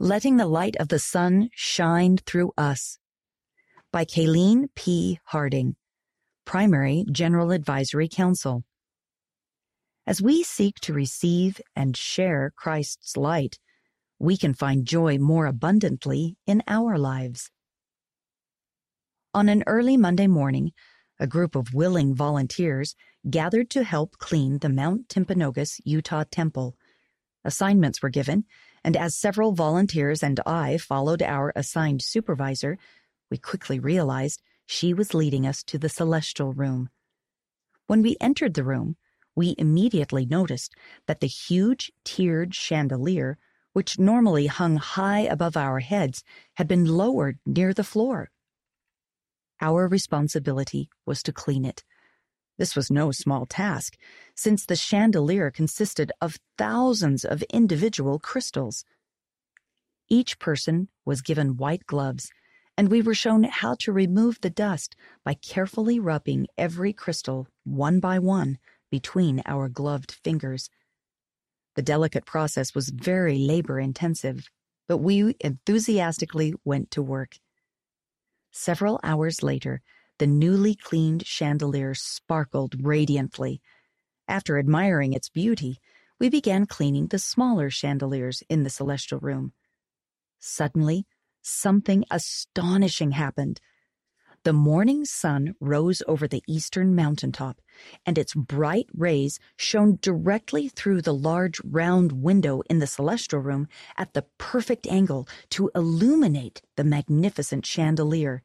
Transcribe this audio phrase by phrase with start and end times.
[0.00, 2.98] Letting the Light of the Son Shine Through Us
[3.92, 5.20] by Kayleen P.
[5.26, 5.76] Harding,
[6.44, 8.64] Primary General Advisory Council.
[10.04, 13.60] As we seek to receive and share Christ's light,
[14.18, 17.52] we can find joy more abundantly in our lives.
[19.32, 20.72] On an early Monday morning,
[21.20, 22.96] a group of willing volunteers
[23.30, 26.74] gathered to help clean the Mount Timpanogos, Utah temple.
[27.44, 28.44] Assignments were given,
[28.84, 32.76] and as several volunteers and I followed our assigned supervisor,
[33.30, 36.90] we quickly realized she was leading us to the celestial room.
[37.86, 38.96] When we entered the room,
[39.34, 40.74] we immediately noticed
[41.06, 43.38] that the huge tiered chandelier,
[43.72, 46.22] which normally hung high above our heads,
[46.54, 48.30] had been lowered near the floor.
[49.60, 51.84] Our responsibility was to clean it.
[52.56, 53.96] This was no small task,
[54.36, 58.84] since the chandelier consisted of thousands of individual crystals.
[60.08, 62.30] Each person was given white gloves,
[62.76, 68.00] and we were shown how to remove the dust by carefully rubbing every crystal one
[68.00, 68.58] by one
[68.90, 70.70] between our gloved fingers.
[71.74, 74.48] The delicate process was very labor intensive,
[74.86, 77.38] but we enthusiastically went to work.
[78.52, 79.82] Several hours later,
[80.18, 83.60] the newly cleaned chandelier sparkled radiantly.
[84.28, 85.78] After admiring its beauty,
[86.18, 89.52] we began cleaning the smaller chandeliers in the celestial room.
[90.38, 91.06] Suddenly,
[91.42, 93.60] something astonishing happened.
[94.44, 97.62] The morning sun rose over the eastern mountaintop,
[98.04, 103.68] and its bright rays shone directly through the large round window in the celestial room
[103.96, 108.42] at the perfect angle to illuminate the magnificent chandelier.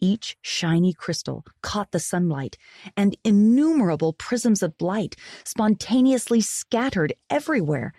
[0.00, 2.56] Each shiny crystal caught the sunlight,
[2.96, 7.92] and innumerable prisms of light spontaneously scattered everywhere.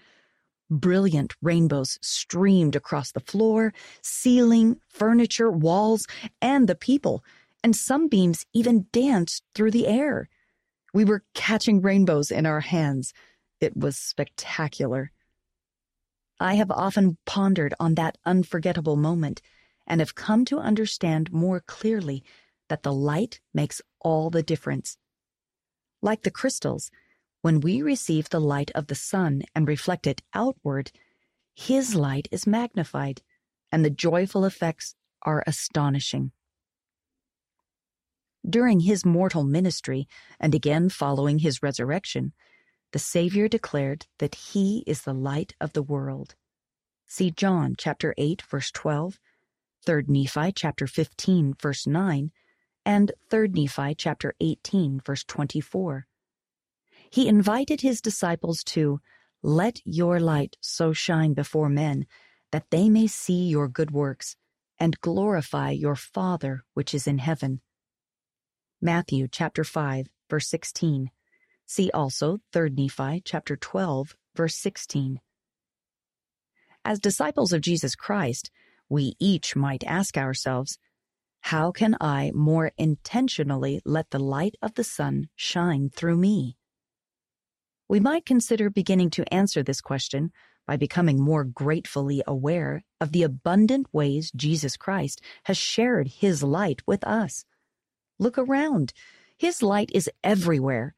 [0.69, 6.05] Brilliant rainbows streamed across the floor, ceiling, furniture, walls,
[6.41, 7.23] and the people,
[7.63, 10.29] and some beams even danced through the air.
[10.93, 13.13] We were catching rainbows in our hands.
[13.59, 15.11] It was spectacular.
[16.39, 19.41] I have often pondered on that unforgettable moment
[19.89, 22.23] and have come to understand more clearly
[22.69, 24.97] that the light makes all the difference.
[26.01, 26.91] Like the crystals,
[27.41, 30.91] when we receive the light of the Son and reflect it outward,
[31.55, 33.21] his light is magnified,
[33.71, 36.31] and the joyful effects are astonishing.
[38.47, 40.07] During his mortal ministry,
[40.39, 42.33] and again following his resurrection,
[42.91, 46.35] the Savior declared that he is the light of the world.
[47.05, 49.19] See John chapter 8 verse 12,
[49.85, 52.31] 3 Nephi chapter 15 verse 9,
[52.85, 56.07] and 3 Nephi chapter 18 verse 24.
[57.11, 58.99] He invited his disciples to
[59.41, 62.05] let your light so shine before men
[62.51, 64.35] that they may see your good works
[64.79, 67.61] and glorify your Father which is in heaven.
[68.81, 71.11] Matthew chapter 5 verse 16.
[71.65, 75.19] See also 3 Nephi chapter 12 verse 16.
[76.85, 78.51] As disciples of Jesus Christ,
[78.89, 80.77] we each might ask ourselves,
[81.41, 86.57] how can I more intentionally let the light of the Son shine through me?
[87.87, 90.31] We might consider beginning to answer this question
[90.67, 96.81] by becoming more gratefully aware of the abundant ways Jesus Christ has shared his light
[96.85, 97.45] with us.
[98.19, 98.93] Look around.
[99.37, 100.93] His light is everywhere.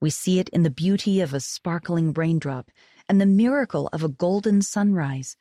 [0.00, 2.70] We see it in the beauty of a sparkling raindrop
[3.08, 5.36] and the miracle of a golden sunrise.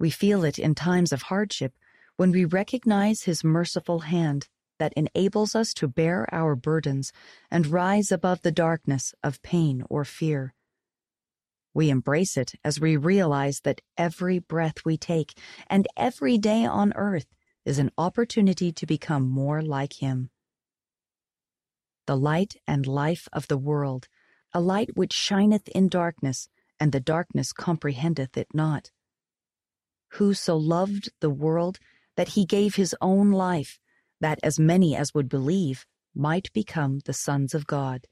[0.00, 1.74] We feel it in times of hardship
[2.16, 7.12] when we recognize His merciful hand that enables us to bear our burdens
[7.50, 10.54] and rise above the darkness of pain or fear.
[11.74, 15.34] We embrace it as we realize that every breath we take
[15.66, 17.26] and every day on earth
[17.66, 20.30] is an opportunity to become more like Him.
[22.06, 24.08] The light and life of the world,
[24.54, 26.48] a light which shineth in darkness,
[26.80, 28.90] and the darkness comprehendeth it not
[30.14, 31.78] who so loved the world
[32.16, 33.78] that he gave his own life,
[34.20, 38.06] that as many as would believe might become the sons of God.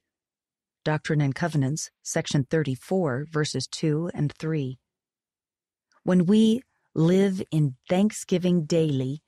[0.84, 4.78] Doctrine and Covenants, section 34, verses 2 and 3.
[6.04, 6.62] When we
[6.94, 9.22] live in thanksgiving daily,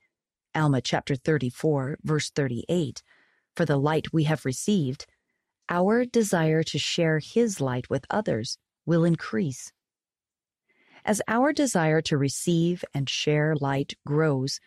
[0.54, 3.02] Alma chapter 34, verse 38,
[3.54, 5.06] for the light we have received,
[5.68, 8.56] our desire to share his light with others
[8.86, 9.72] will increase.
[11.04, 14.60] As our desire to receive and share light grows,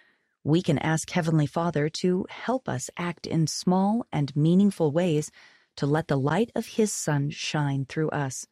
[0.44, 5.32] we can ask Heavenly Father to help us act in small and meaningful ways
[5.78, 8.48] to let the light of His Son shine through us.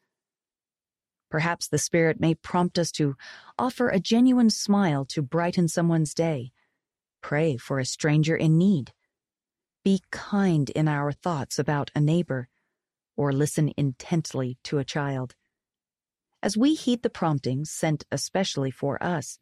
[1.30, 3.16] Perhaps the Spirit may prompt us to
[3.58, 6.52] offer a genuine smile to brighten someone's day.
[7.22, 8.94] Pray for a stranger in need.
[9.84, 12.48] Be kind in our thoughts about a neighbor,
[13.18, 15.36] or listen intently to a child.
[16.44, 19.38] As we heed the promptings sent especially for us,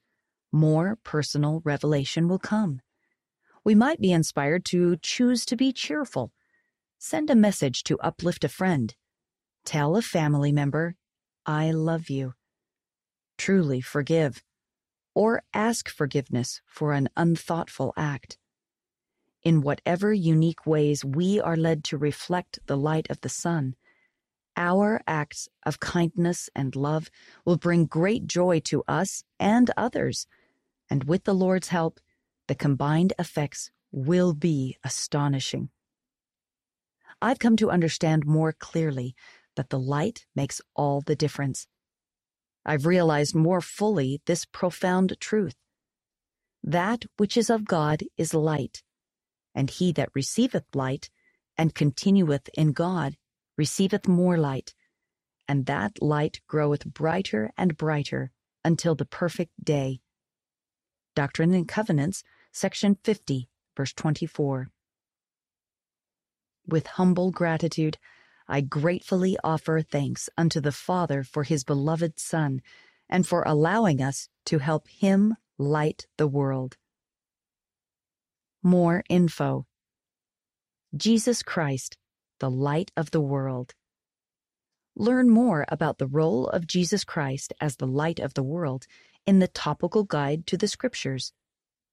[0.51, 2.81] more personal revelation will come.
[3.63, 6.31] We might be inspired to choose to be cheerful.
[6.97, 8.93] Send a message to uplift a friend.
[9.63, 10.95] Tell a family member
[11.45, 12.33] I love you.
[13.37, 14.43] Truly forgive,
[15.15, 18.37] or ask forgiveness for an unthoughtful act.
[19.41, 23.75] In whatever unique ways we are led to reflect the light of the Son,
[24.59, 27.09] our acts of kindness and love
[27.45, 30.27] will bring great joy to us and others,
[30.89, 31.99] and with the Lord's help,
[32.47, 35.69] the combined effects will be astonishing.
[37.21, 39.15] I've come to understand more clearly
[39.55, 41.67] that the light makes all the difference.
[42.65, 45.55] I've realized more fully this profound truth.
[46.63, 48.83] That which is of God is light,
[49.55, 51.09] and he that receiveth light
[51.57, 53.15] and continueth in God
[53.59, 54.73] receiveth more light,
[55.45, 58.31] and that light groweth brighter and brighter
[58.63, 59.99] until the perfect day.
[61.13, 62.23] Doctrine and Covenants,
[62.53, 64.69] section 50, verse 24.
[66.67, 67.97] With humble gratitude,
[68.47, 72.61] I gratefully offer thanks unto the Father for his beloved Son
[73.09, 76.77] and for allowing us to help him light the world.
[78.63, 79.65] More info
[80.95, 81.97] Jesus Christ,
[82.39, 83.73] the light of the world.
[84.95, 88.85] Learn more about the role of Jesus Christ as the light of the world
[89.25, 91.33] in the topical guide to the scriptures.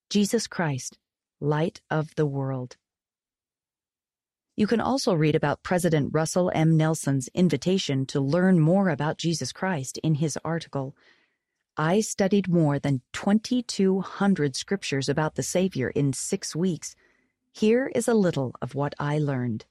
[0.09, 0.97] Jesus Christ,
[1.39, 2.77] light of the world.
[4.55, 6.75] You can also read about President Russell M.
[6.75, 10.95] Nelson's invitation to learn more about Jesus Christ in his article,
[11.79, 16.95] I studied more than 2,200 scriptures about the Savior in six weeks.
[17.53, 19.65] Here is a little of what I learned.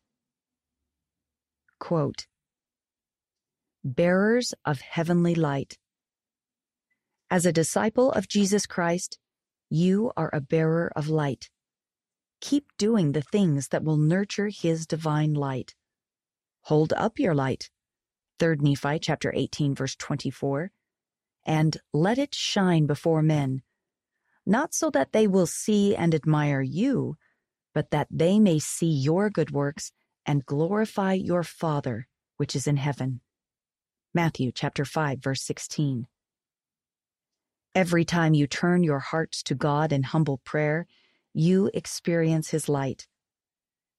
[1.78, 2.26] Quote,
[3.84, 5.78] Bearers of heavenly light.
[7.30, 9.18] As a disciple of Jesus Christ,
[9.68, 11.50] you are a bearer of light
[12.40, 15.74] keep doing the things that will nurture his divine light.
[16.62, 17.70] Hold up your light.
[18.38, 20.70] 3 Nephi chapter 18 verse 24.
[21.44, 23.62] And let it shine before men,
[24.44, 27.16] not so that they will see and admire you,
[27.72, 29.92] but that they may see your good works
[30.26, 33.20] and glorify your Father which is in heaven.
[34.12, 36.06] Matthew chapter 5 verse 16.
[37.74, 40.86] Every time you turn your hearts to God in humble prayer,
[41.34, 43.06] you experience His light.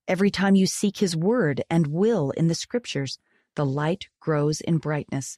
[0.07, 3.19] Every time you seek His word and will in the scriptures,
[3.55, 5.37] the light grows in brightness.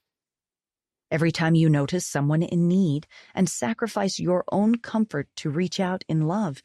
[1.11, 6.03] Every time you notice someone in need and sacrifice your own comfort to reach out
[6.07, 6.61] in love,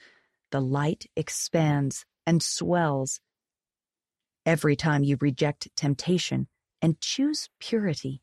[0.51, 3.21] the light expands and swells.
[4.47, 6.49] Every time you reject temptation
[6.83, 8.21] and choose purity,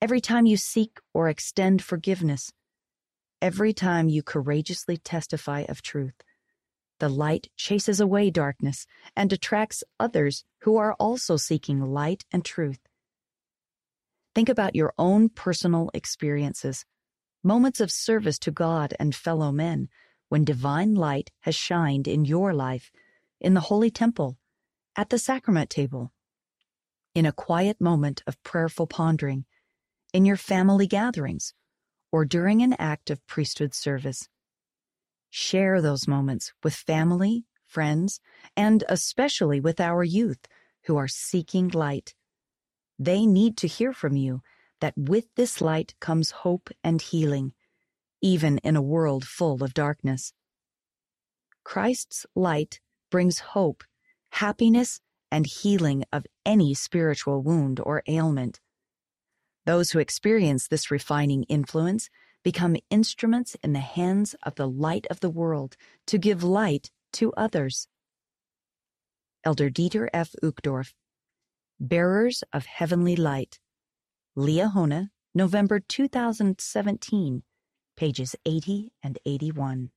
[0.00, 2.52] every time you seek or extend forgiveness,
[3.40, 6.14] every time you courageously testify of truth.
[7.00, 8.86] The light chases away darkness
[9.16, 12.78] and attracts others who are also seeking light and truth.
[14.36, 16.86] Think about your own personal experiences,
[17.42, 19.88] moments of service to God and fellow men,
[20.28, 22.92] when divine light has shined in your life,
[23.40, 24.38] in the holy temple,
[24.96, 26.12] at the sacrament table,
[27.14, 29.44] in a quiet moment of prayerful pondering,
[30.12, 31.54] in your family gatherings,
[32.10, 34.28] or during an act of priesthood service.
[35.30, 38.20] Share those moments with family, friends,
[38.56, 40.46] and especially with our youth
[40.84, 42.14] who are seeking light.
[42.98, 44.42] They need to hear from you
[44.80, 47.54] that with this light comes hope and healing,
[48.20, 50.32] even in a world full of darkness.
[51.64, 52.80] Christ's light
[53.10, 53.84] brings hope,
[54.32, 58.60] happiness, and healing of any spiritual wound or ailment.
[59.64, 62.10] Those who experience this refining influence
[62.42, 67.32] become instruments in the hands of the light of the world to give light to
[67.34, 67.86] others.
[69.44, 70.34] Elder Dieter F.
[70.42, 70.92] Uchtdorf,
[71.78, 73.58] Bearers of Heavenly Light,
[74.36, 77.42] Liahona, November 2017,
[77.96, 79.90] pages 80 and 81.